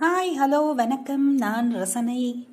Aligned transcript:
Hi 0.00 0.38
hello 0.38 0.74
வணக்கம். 0.74 1.34
நான் 1.34 1.72
ரசனை. 1.72 2.48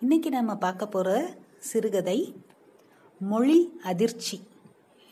இன்னைக்கு 0.00 0.30
நம்ம 0.30 0.54
பார்க்க 0.54 0.86
போகிற 0.86 1.34
சிறுகதை 1.58 2.36
மொழி 3.18 3.80
அதிர்ச்சி. 3.82 4.40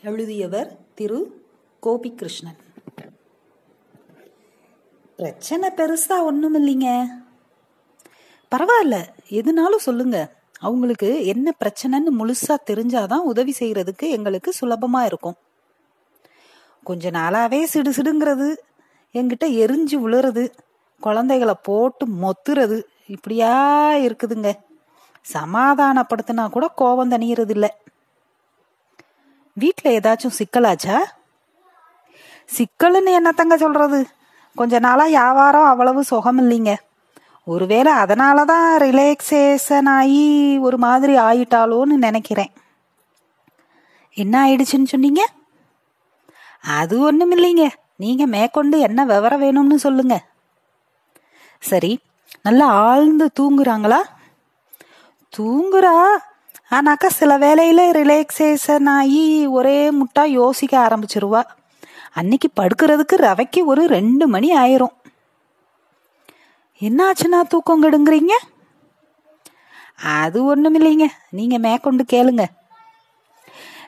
எழுதியவர் 0.03 0.77
திரு 0.95 1.45
கோபிகிருஷ்ணன். 1.83 2.57
பிரச்சனை 5.17 5.69
பெருசா 5.75 6.21
ஒன்றும் 6.21 6.67
இல்லைங்க. 6.67 7.07
பரவாயில்ல 8.55 9.05
எதுனாலும் 9.29 9.75
சொல்லுங்க. 9.75 10.35
அவங்களுக்கு 10.59 11.25
என்ன 11.25 11.53
பிரச்சனைன்னு 11.59 12.11
முழுசா 12.19 12.55
தெரிஞ்சாதான் 12.69 13.23
உதவி 13.23 13.55
செய்யறதுக்கு 13.59 14.09
எங்களுக்கு 14.09 14.53
சுலபமா 14.61 15.05
இருக்கும். 15.05 15.35
கொஞ்ச 16.83 17.11
நாளாவே 17.11 17.63
சிடு 17.63 17.91
சிடுங்கிறது 17.91 18.55
என்கிட்ட 19.13 19.45
எரிஞ்சு 19.45 19.91
விழுறது 19.91 20.49
குழந்தைகளை 20.99 21.55
போட்டு 21.61 22.07
மொத்துறது. 22.07 22.83
இப்படியா 23.07 23.93
இருக்குதுங்க. 23.95 24.53
சமாதானப்படுத்தினா 25.33 26.49
கூட 26.49 26.67
கோபம் 26.67 27.11
தணியறது 27.11 27.49
இல்ல 27.49 27.77
வீட்டில் 29.53 29.99
ஏதாச்சும் 29.99 30.37
சிக்கலாச்சா? 30.39 30.97
சிக்கல்னு 32.57 33.19
என்னத்தங்க 33.19 33.55
சொல்றது? 33.55 34.07
கொஞ்ச 34.55 34.79
நாளா 34.79 35.05
வியாபாரம் 35.05 35.63
அவ்வளவு 35.63 36.03
சுகம் 36.03 36.39
இல்லைங்க. 36.39 36.75
ஒருவேளை 37.43 37.91
அதனால 37.91 38.45
தான் 38.45 38.79
ரிலாக்ஸேஷன் 38.79 39.89
ஆகி 39.89 40.57
ஒரு 40.57 40.77
மாதிரி 40.77 41.15
ஆயிட்டாலோன்னு 41.17 41.85
நினைக்கிறேன். 41.85 42.51
என்ன 44.13 44.47
ஆயிடுச்சுன்னு 44.47 44.83
சொன்னீங்க? 44.83 45.25
அது 46.61 46.99
ஒண்ணும் 46.99 47.31
இல்லைங்க 47.31 47.69
நீங்க 47.95 48.25
மேற்கொண்டு 48.25 48.79
என்ன 48.79 49.05
விவரம் 49.05 49.41
வேணும்னு 49.41 49.75
சொல்லுங்க. 49.75 50.26
சரி 51.59 51.99
நல்லா 52.41 52.65
ஆழ்ந்து 52.65 53.31
தூங்குறாங்களா? 53.39 53.97
தூங்குறா. 55.37 56.07
ஆனாக்கா 56.71 57.07
சில 57.07 57.37
வேலையில 57.37 57.91
ரிலாக்ஸேஷன் 57.91 58.89
ஆகி 58.89 59.45
ஒரே 59.45 59.91
முட்டா 59.91 60.23
யோசிக்க 60.23 60.87
ஆரம்பிச்சிருவா. 60.87 61.43
அன்னைக்கு 62.13 62.49
படுக்கிறதுக்கு 62.55 63.15
ரவைக்கு 63.15 63.65
ஒரு 63.65 63.87
ரெண்டு 63.87 64.27
மணி 64.27 64.55
ஆயிரும். 64.57 64.95
என்னாச்சுன்னா 66.79 67.41
தூக்கம் 67.47 67.83
கெடுங்குறீங்க? 67.83 68.31
அது 70.03 70.45
ஒண்ணும் 70.45 70.75
இல்லைங்க. 70.75 71.05
நீங்க 71.29 71.57
மேற்கொண்டு 71.57 72.05
கேளுங்க. 72.13 72.45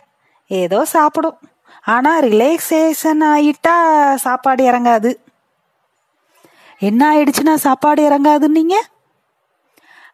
ஏதோ 0.47 0.85
சாப்பிடும். 0.85 1.37
ஆனா 1.81 2.19
ரிலாக்ஸேஷன் 2.19 3.21
ஆயிட்டா 3.21 4.13
சாப்பாடு 4.13 4.71
இறங்காது. 4.71 5.15
என்ன 6.79 7.15
ஆயிடுச்சுன்னா 7.15 7.53
சாப்பாடு 7.53 8.09
இறங்காதுன்னீங்க? 8.09 8.73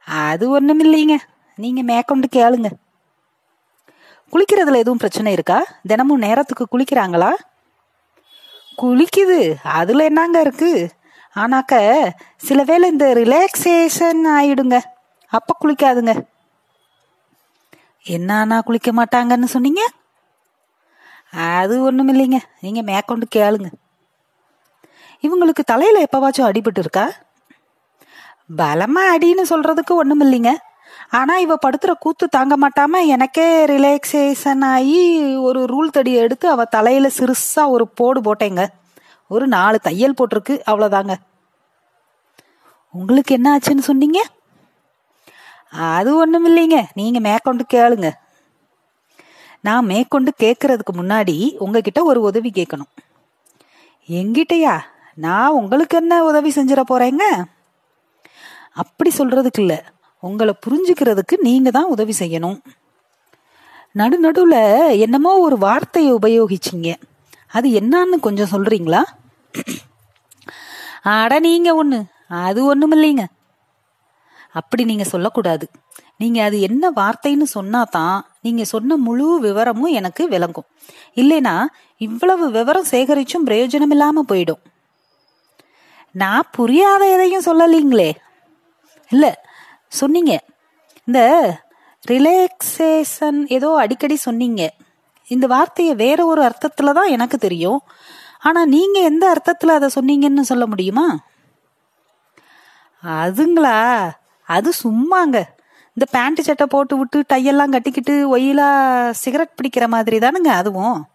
அது 0.06 0.50
ஒண்ணும் 0.50 0.80
இல்லைங்க. 0.80 1.18
நீங்க 1.56 1.82
மேற்கொண்டு 1.82 2.28
கேளுங்க. 2.36 2.66
குளிக்கிறதுல 4.32 4.76
எதுவும் 4.76 4.98
பிரச்சனை 4.98 5.32
இருக்கா? 5.32 5.66
தினமும் 5.88 6.20
நேரத்துக்கு 6.20 6.68
குளிக்கிறாங்களா? 6.72 7.34
குளிக்குது. 8.78 9.56
அதுல 9.64 10.04
என்னங்க 10.04 10.40
இருக்கு? 10.40 10.90
ஆனாக்க 11.36 12.08
சில 12.38 12.64
வேளை 12.64 12.90
இந்த 12.90 13.14
ரிலாக்ஸேஷன் 13.14 14.22
ஆயிடுங்க. 14.26 14.80
அப்ப 15.28 15.56
குளிக்காதுங்க. 15.62 16.22
என்னன்னா 18.06 18.62
குளிக்க 18.62 18.92
மாட்டாங்கன்னு 18.92 19.44
சொன்னீங்க? 19.44 19.88
அது 21.34 21.84
ஒண்ணும் 21.84 22.08
இல்லைங்க 22.08 22.40
நீங்க 22.62 22.82
மேற்கொண்டு 22.82 23.26
கேளுங்க. 23.36 23.68
இவங்களுக்கு 25.24 25.64
தலையில 25.66 26.06
எப்பவாச்சும் 26.06 26.48
அடிபட்டு 26.50 26.80
இருக்கா? 26.80 27.06
பலமா 28.58 29.04
அடின்னு 29.16 29.42
சொல்றதுக்கு 29.42 29.96
ஒண்ணும் 29.96 30.22
இல்லைங்க 30.22 30.52
ஆனா 31.10 31.38
இவ 31.38 31.56
படுத்துற 31.56 31.92
கூத்து 32.00 32.28
தாங்க 32.28 32.58
மாட்டாம 32.58 33.06
எனக்கே 33.06 33.66
ரிலாக்ஸேஷன் 33.66 34.66
ஆகி 34.66 35.00
ஒரு 35.40 35.66
ரூல் 35.66 35.96
தடியை 35.98 36.22
எடுத்து 36.22 36.50
அவ 36.50 36.66
தலையில 36.66 37.10
சிறுசா 37.18 37.68
ஒரு 37.68 37.88
போடு 37.88 38.22
போட்டேங்க. 38.22 38.64
ஒரு 39.28 39.48
நாலு 39.48 39.80
தையல் 39.80 40.18
போட்டிருக்கு 40.18 40.62
அவ்வளவுதாங்க. 40.66 41.14
உங்களுக்கு 42.94 43.36
என்ன 43.36 43.58
ஆச்சுன்னு 43.58 43.80
சொன்னீங்க? 43.80 44.20
அது 45.74 46.16
ஒண்ணும் 46.16 46.48
இல்லைங்க 46.48 46.84
நீங்க 46.94 47.20
மேற்கொண்டு 47.20 47.66
கேளுங்க. 47.74 48.08
நான் 49.62 49.86
மேற்கொண்டு 49.86 50.32
கேட்கறதுக்கு 50.44 50.92
முன்னாடி 50.94 51.58
உங்ககிட்ட 51.58 52.04
ஒரு 52.04 52.20
உதவி 52.22 52.50
கேட்கணும் 52.50 52.92
எங்கிட்டயா? 54.10 54.76
நான் 55.14 55.56
உங்களுக்கு 55.60 55.98
என்ன 55.98 56.24
உதவி 56.24 56.52
செஞ்சிட 56.56 56.82
போறேங்க? 56.90 57.24
அப்படி 58.74 59.10
சொல்றதுக்கு 59.18 59.60
இல்ல. 59.60 59.74
உங்களை 60.20 60.54
புரிஞ்சுக்கிறதுக்கு 60.66 61.36
நீங்க 61.38 61.72
தான் 61.72 61.92
உதவி 61.96 62.14
செய்யணும். 62.20 62.60
நடு 63.92 65.00
என்னமோ 65.00 65.32
ஒரு 65.38 65.58
வார்த்தையை 65.58 66.14
உபயோகிச்சிங்க. 66.14 66.90
அது 67.48 67.70
என்னன்னு 67.70 68.20
கொஞ்சம் 68.22 68.52
சொல்றீங்களா? 68.52 69.02
அட 71.02 71.40
நீங்க 71.40 71.70
ஒண்ணு. 71.84 72.00
அது 72.28 72.66
ஒண்ணும் 72.66 72.92
இல்லைங்க 72.92 73.26
அப்படி 74.52 74.84
நீங்க 74.84 75.04
சொல்லக்கூடாது. 75.04 75.70
நீங்க 76.18 76.44
அது 76.44 76.62
என்ன 76.62 76.92
வார்த்தைன்னு 76.96 77.44
சொன்னா 77.44 77.84
தான் 77.84 78.26
நீங்க 78.42 78.64
சொன்ன 78.64 78.96
முழு 78.96 79.40
விவரமும் 79.40 79.92
எனக்கு 79.92 80.28
விளங்கும். 80.28 80.66
இல்லைனா 81.16 81.66
இவ்வளவு 81.98 82.52
விவரம் 82.52 82.90
சேகரிச்சும் 82.92 83.46
பிரயோஜனம் 83.46 83.90
இல்லாம 83.90 84.24
போயிடும். 84.28 84.62
நான் 86.12 86.50
புரியாத 86.52 87.12
எதையும் 87.12 87.46
சொல்லலீங்களே. 87.46 88.12
இல்ல 89.10 89.44
சொன்னீங்க. 89.88 90.44
இந்த 91.04 91.22
ரிலாக்ஸேஷன் 92.08 93.46
ஏதோ 93.48 93.76
அடிக்கடி 93.76 94.16
சொன்னீங்க. 94.16 94.74
இந்த 95.28 95.48
வார்த்தையை 95.48 95.96
வேற 95.96 96.26
ஒரு 96.26 96.42
அர்த்தத்துல 96.42 96.94
தான் 96.94 97.08
எனக்கு 97.08 97.38
தெரியும். 97.38 97.82
ஆனா 98.40 98.66
நீங்க 98.66 99.00
எந்த 99.00 99.34
அர்த்தத்துல 99.34 99.68
அதை 99.68 99.90
சொன்னீங்கன்னு 99.96 100.42
சொல்ல 100.42 100.68
முடியுமா? 100.68 101.20
அதுங்களா? 103.04 104.12
அது 104.50 104.70
சும்மாங்க. 104.70 105.44
இந்த 105.88 106.06
பேண்ட் 106.12 106.42
சட்டை 106.42 106.68
போட்டு 106.70 106.98
விட்டு 106.98 107.24
டையெல்லாம் 107.34 107.72
கட்டிக்கிட்டு 107.72 108.38
ஒயிலா 108.38 108.70
சிகரெட் 109.10 109.56
பிடிக்கிற 109.56 109.88
மாதிரி 109.88 110.18
தானுங்க 110.18 110.48
அதுவும். 110.48 111.08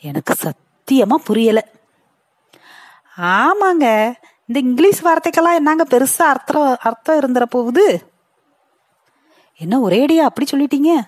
எனக்கு 0.00 0.34
சத்தியமா 0.42 1.14
புரியல. 1.14 1.68
ஆமாங்க. 3.16 4.12
இந்த 4.46 4.60
இங்கிலீஷ் 4.68 5.04
வார்த்தைக்கெல்லாம் 5.04 5.54
என்னங்க 5.54 5.84
பெருசா 5.90 6.22
அர்த்தம் 6.22 6.76
அர்த்தம் 6.80 7.18
இருந்துற 7.18 7.42
போகுது? 7.42 8.12
என்ன 9.56 9.78
ஒரேடியா 9.78 10.16
அப்படி 10.16 10.46
சொல்லிட்டீங்க? 10.50 11.00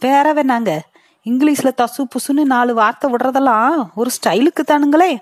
வேற 0.00 0.34
வேணாங்க. 0.34 0.78
இங்கிலீஷ்ல 1.24 1.70
தசு 1.76 2.04
புசுன்னு 2.04 2.44
நாலு 2.44 2.74
வார்த்தை 2.74 3.12
விடுறதெல்லாம் 3.12 3.86
ஒரு 3.94 4.10
ஸ்டைலுக்கு 4.16 4.62
தானுங்களே. 4.66 5.18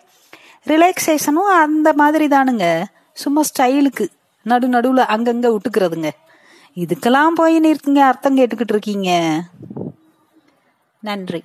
ரிலாக்ஸேஷனும் 0.65 1.51
அந்த 1.57 1.93
மாதிரி 1.93 2.27
தானுங்க. 2.27 2.85
சும்மா 3.13 3.41
ஸ்டைலுக்கு 3.59 4.07
நடு 4.43 4.69
நடுவுல 4.69 5.03
அங்கங்க 5.09 5.49
விட்டுக்கிறதுங்க 5.49 6.11
இதுக்கெல்லாம் 6.77 7.35
போய் 7.35 7.57
இருக்குங்க 7.61 7.99
அர்த்தம் 7.99 8.37
கேட்டுக்கிட்டு 8.37 8.75
இருக்கீங்க. 8.75 9.11
நன்றி. 11.03 11.43